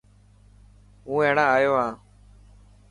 هون 1.09 1.17
هينڙا 1.23 1.45
آيو 1.55 1.71
هان. 1.81 1.93